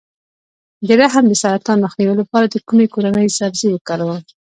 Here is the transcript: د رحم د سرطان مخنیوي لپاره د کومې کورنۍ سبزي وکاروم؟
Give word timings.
د 0.87 0.89
رحم 1.01 1.25
د 1.29 1.33
سرطان 1.43 1.77
مخنیوي 1.85 2.15
لپاره 2.21 2.45
د 2.49 2.55
کومې 2.67 2.85
کورنۍ 2.93 3.27
سبزي 3.39 3.67
وکاروم؟ 3.71 4.21